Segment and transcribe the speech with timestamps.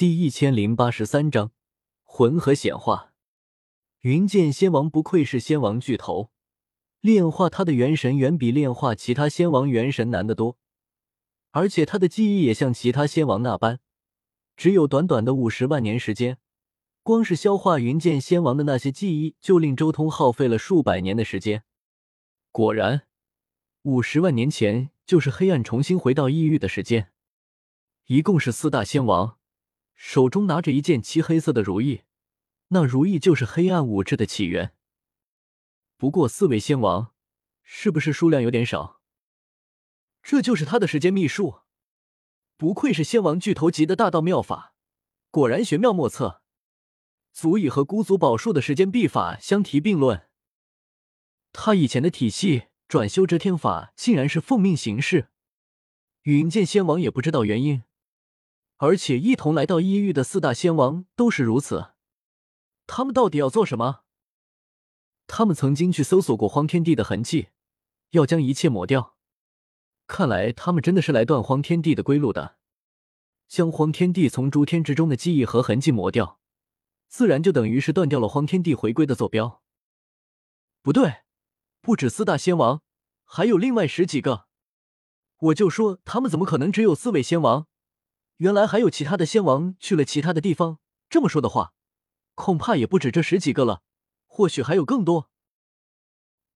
[0.00, 1.52] 第一千零八十三章
[2.04, 3.12] 魂核显化。
[4.00, 6.30] 云剑仙王不愧是仙王巨头，
[7.02, 10.56] 炼化他的元神远比炼化其他仙王元神难得多，
[11.50, 13.80] 而且他的记忆也像其他仙王那般，
[14.56, 16.38] 只有短短的五十万年时间，
[17.02, 21.64] 光是消化云剑仙王的那些记忆，就令周通耗费了数百年的时间。
[22.50, 23.02] 果然，
[23.82, 27.12] 五十万年前就是黑暗重新回到异域的时间，
[28.06, 29.39] 一共是四大仙王。
[30.02, 32.04] 手中拿着一件漆黑色的如意，
[32.68, 34.74] 那如意就是黑暗物质的起源。
[35.98, 37.12] 不过四位仙王，
[37.62, 39.02] 是不是数量有点少？
[40.22, 41.60] 这就是他的时间秘术，
[42.56, 44.74] 不愧是仙王巨头级的大道妙法，
[45.30, 46.42] 果然玄妙莫测，
[47.30, 50.28] 足以和孤族宝术的时间秘法相提并论。
[51.52, 55.28] 他以前的体系转修遮天法，竟然是奉命行事。
[56.22, 57.82] 云剑仙王也不知道原因。
[58.82, 61.92] 而且一同来到异域的四大仙王都是如此，
[62.86, 64.04] 他们到底要做什么？
[65.26, 67.48] 他们曾经去搜索过荒天地的痕迹，
[68.12, 69.18] 要将一切抹掉。
[70.06, 72.56] 看来他们真的是来断荒天地的归路的，
[73.46, 76.40] 将荒天地从诸天之中的记忆和痕迹抹掉，
[77.06, 79.62] 自然就等于是断掉了荒天地回归的坐标。
[80.80, 81.16] 不对，
[81.82, 82.80] 不止四大仙王，
[83.24, 84.46] 还有另外十几个。
[85.36, 87.66] 我就说他们怎么可能只有四位仙王？
[88.40, 90.78] 原来还有其他的仙王去了其他的地方。
[91.10, 91.74] 这么说的话，
[92.34, 93.82] 恐怕也不止这十几个了，
[94.26, 95.28] 或许还有更多。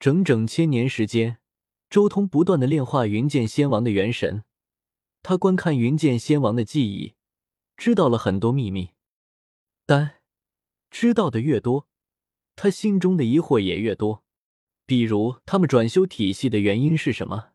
[0.00, 1.38] 整整千年时间，
[1.90, 4.44] 周通不断的炼化云剑仙王的元神。
[5.22, 7.16] 他观看云剑仙王的记忆，
[7.76, 8.90] 知道了很多秘密。
[9.84, 10.22] 但
[10.90, 11.86] 知道的越多，
[12.56, 14.24] 他心中的疑惑也越多。
[14.86, 17.50] 比如他们转修体系的原因是什么？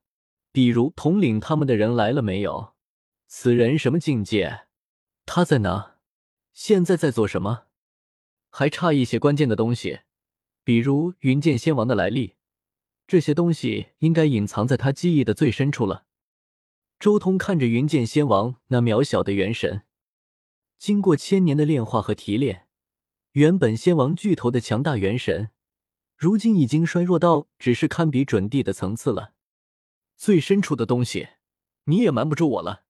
[0.52, 2.76] 比如统领他们的人来了没有？
[3.32, 4.62] 此人什么境界？
[5.24, 5.98] 他在哪？
[6.52, 7.68] 现在在做什么？
[8.50, 10.00] 还差一些关键的东西，
[10.64, 12.38] 比如云剑仙王的来历。
[13.06, 16.08] 这些东西应该隐藏在他记忆的最深处了。
[17.00, 19.84] 周通看着云剑仙王那渺小的元神，
[20.80, 22.68] 经过千年的炼化和提炼，
[23.34, 25.52] 原本仙王巨头的强大元神，
[26.18, 29.34] 如今已经衰弱到只是堪比准帝的层次了。
[30.18, 31.30] 最深处的东西，
[31.84, 32.86] 你也瞒不住我了。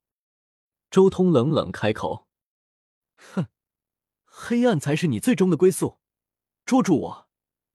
[0.90, 2.28] 周通冷冷开口
[3.16, 3.48] ：“哼，
[4.26, 6.00] 黑暗才是你最终的归宿。
[6.66, 7.30] 捉住我，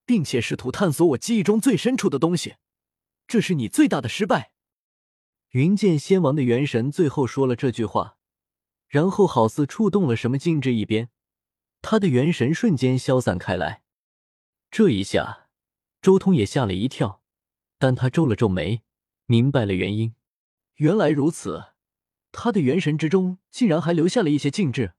[0.05, 2.55] 并且试图探索我记忆中最深处的东西，
[3.27, 4.51] 这是你最大的失败。”
[5.51, 8.17] 云剑仙王的元神最后说了这句话，
[8.87, 11.09] 然后好似触动了什么，禁制一边，
[11.81, 13.83] 他的元神瞬间消散开来。
[14.69, 15.47] 这一下，
[16.01, 17.21] 周通也吓了一跳，
[17.77, 18.83] 但他皱了皱眉，
[19.25, 20.15] 明白了原因。
[20.75, 21.74] 原来如此。
[22.37, 24.93] 他的元神之中竟然还留下了一些禁制，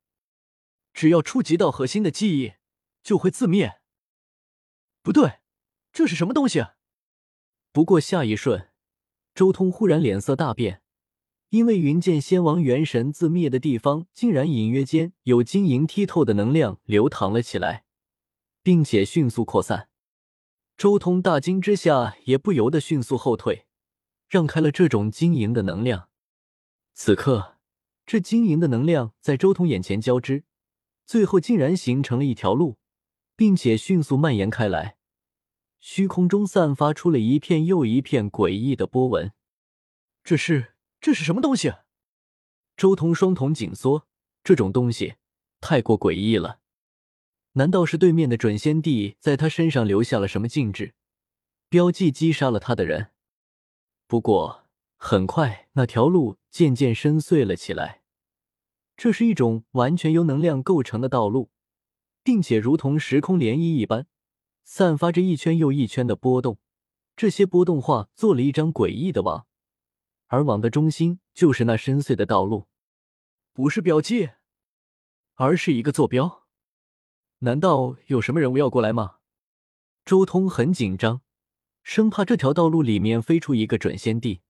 [0.94, 2.54] 只要触及到核心的记忆，
[3.02, 3.78] 就会自灭。
[5.02, 5.40] 不对，
[5.92, 6.64] 这是什么东西？
[7.72, 8.70] 不过下一瞬，
[9.34, 10.80] 周通忽然脸色大变，
[11.50, 17.84] 因为云剑仙王元神自灭的地方，竟然隐约间有晶莹剔透的能量流淌了起来，
[18.62, 19.90] 并且迅速扩散。
[20.78, 23.66] 周通大惊之下，也不由得迅速后退，
[24.28, 26.08] 让开了这种晶莹的能量。
[26.98, 27.58] 此刻，
[28.06, 30.44] 这晶莹的能量在周通眼前交织，
[31.04, 32.78] 最后竟然形成了一条路，
[33.36, 34.96] 并且迅速蔓延开来。
[35.78, 39.32] 虚空中散发出了一片又一片诡异的波纹。
[40.24, 41.74] 这是这是什么东西？
[42.78, 44.08] 周通双瞳紧缩，
[44.42, 45.16] 这种东西
[45.60, 46.60] 太过诡异了。
[47.52, 50.94] 难道是对面的准仙帝在他身上留下了什么禁制，
[51.68, 53.10] 标记击杀了他的人？
[54.06, 54.65] 不过。
[54.96, 58.02] 很快，那条路渐渐深邃了起来。
[58.96, 61.50] 这是一种完全由能量构成的道路，
[62.22, 64.06] 并且如同时空涟漪一般，
[64.64, 66.58] 散发着一圈又一圈的波动。
[67.14, 69.46] 这些波动化做了一张诡异的网，
[70.26, 72.66] 而网的中心就是那深邃的道路。
[73.52, 74.30] 不是标记，
[75.34, 76.46] 而是一个坐标。
[77.40, 79.16] 难道有什么人物要过来吗？
[80.04, 81.20] 周通很紧张，
[81.82, 84.40] 生怕这条道路里面飞出一个准仙帝。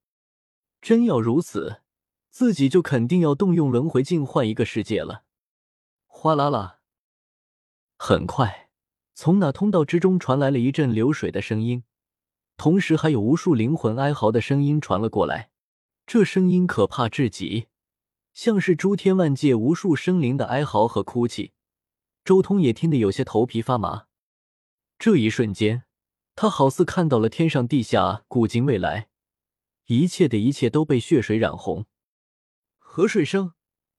[0.86, 1.82] 真要如此，
[2.30, 5.24] 自己就肯定要动用轮回镜换一个世界了。
[6.06, 6.78] 哗啦啦！
[7.98, 8.70] 很快，
[9.12, 11.82] 从那通道之中传来了一阵流水的声音，
[12.56, 15.50] 同时还有无数灵魂哀嚎的声音传了过来。
[16.06, 17.66] 这声音可怕至极，
[18.32, 21.52] 像是诸天万界无数生灵的哀嚎和哭泣。
[22.24, 24.06] 周通也听得有些头皮发麻。
[25.00, 25.82] 这一瞬间，
[26.36, 29.08] 他好似看到了天上地下，古今未来。
[29.86, 31.86] 一切的一切都被血水染红，
[32.76, 33.52] 河水声，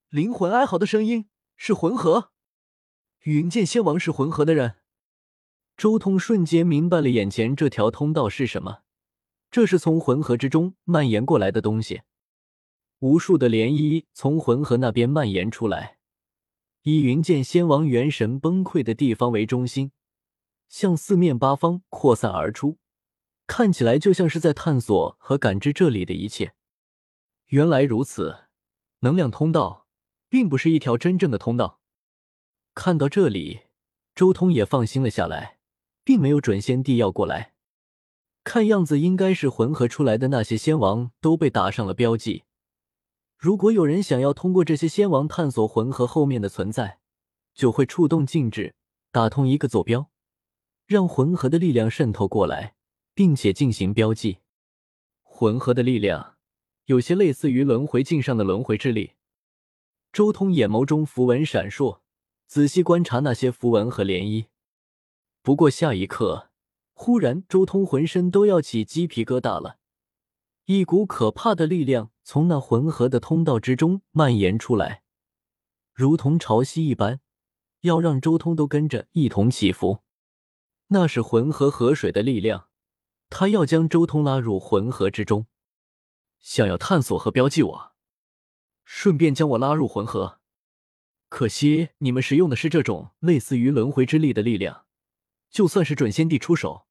[0.09, 2.31] 灵魂哀嚎的声音，是魂河。
[3.23, 4.75] 云剑仙王是魂河的人。
[5.77, 8.79] 周通瞬间明白了眼前这条通道是什么，
[9.49, 12.01] 这是从魂河之中蔓延过来的东西。
[12.99, 15.99] 无数的涟漪从魂河那边蔓延出来，
[16.81, 19.93] 以云剑仙王元神崩溃的地方为中心，
[20.67, 22.77] 向四面八方扩散而出，
[23.47, 26.53] 看起来就像是在探索和感知这里的一切。
[27.47, 28.49] 原来如此，
[28.99, 29.87] 能量通道
[30.29, 31.79] 并不是一条真正的通道。
[32.75, 33.61] 看到这里，
[34.13, 35.59] 周通也放心了下来，
[36.03, 37.53] 并没有准先帝要过来。
[38.43, 42.43] 看样子，应该是魂河出来的那些仙王都被打上了标记。
[43.37, 46.99] 如果有人想要通过这些仙王探索魂河后面的存在，
[47.53, 48.75] 就会触动禁制，
[49.11, 50.09] 打通一个坐标，
[50.85, 52.76] 让魂河的力量渗透过来，
[53.17, 54.37] 并且进行标记。
[55.23, 56.35] 魂河的力量
[56.85, 59.13] 有些类似于轮回镜上的轮回之力。
[60.13, 62.01] 周通眼眸中符文闪烁，
[62.45, 64.45] 仔细观察那些符文和涟漪。
[65.41, 66.51] 不过下一刻，
[66.93, 69.79] 忽然周通浑身都要起鸡皮疙瘩了。
[70.65, 75.01] 一股可怕的力量从那浑河的通道之中蔓延出来，
[75.91, 77.19] 如同潮汐一般，
[77.81, 80.03] 要让周通都跟着一同起伏。
[80.89, 82.69] 那是浑河河水的力量，
[83.29, 85.47] 他要将周通拉入浑河之中，
[86.39, 87.95] 想要探索和标记我，
[88.83, 90.39] 顺便将我拉入浑河。
[91.29, 94.85] 可惜你们使用的是这种类似于轮回之力的力量，
[95.49, 96.87] 就算是准仙帝出手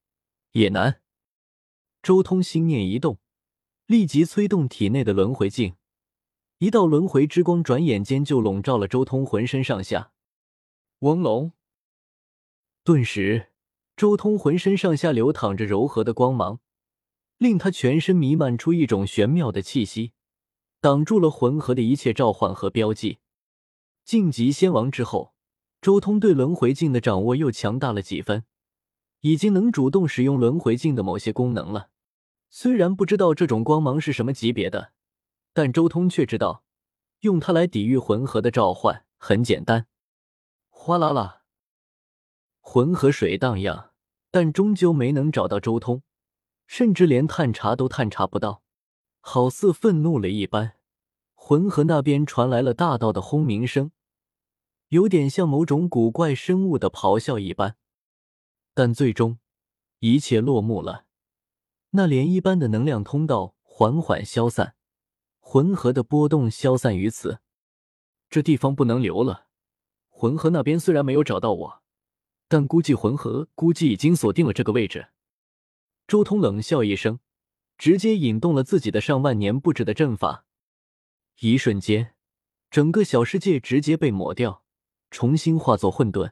[0.51, 1.01] 也难。
[2.01, 3.19] 周通心念一动。
[3.87, 5.77] 立即催动体内的轮回镜，
[6.57, 10.11] 一道轮回之光转眼间就笼罩了周通浑身上下。
[10.99, 11.53] 嗡隆！
[12.83, 13.53] 顿时，
[13.97, 16.59] 周通浑身上下流淌着柔和的光芒，
[17.39, 20.13] 令他全身弥漫出一种玄妙的气息，
[20.79, 23.17] 挡住了魂河的一切召唤和标记。
[24.05, 25.33] 晋级仙王之后，
[25.81, 28.43] 周通对轮回镜的掌握又强大了几分，
[29.21, 31.89] 已经能主动使用轮回镜的某些功能了。
[32.51, 34.91] 虽然不知道这种光芒是什么级别的，
[35.53, 36.63] 但周通却知道，
[37.21, 39.87] 用它来抵御魂河的召唤很简单。
[40.69, 41.36] 哗啦啦，
[42.69, 43.91] 魂河水荡漾，
[44.29, 46.03] 但终究没能找到周通，
[46.67, 48.61] 甚至连探查都探查不到，
[49.21, 50.73] 好似愤怒了一般。
[51.33, 53.91] 魂河那边传来了大道的轰鸣声，
[54.89, 57.77] 有点像某种古怪生物的咆哮一般，
[58.73, 59.39] 但最终
[59.99, 61.05] 一切落幕了。
[61.91, 64.75] 那涟漪般的能量通道缓缓消散，
[65.39, 67.39] 魂河的波动消散于此。
[68.29, 69.47] 这地方不能留了。
[70.09, 71.81] 魂河那边虽然没有找到我，
[72.47, 75.09] 但估计魂核估计已经锁定了这个位置。
[76.07, 77.19] 周通冷笑一声，
[77.77, 80.45] 直接引动了自己的上万年布置的阵法。
[81.39, 82.13] 一瞬间，
[82.71, 84.63] 整个小世界直接被抹掉，
[85.11, 86.31] 重新化作混沌。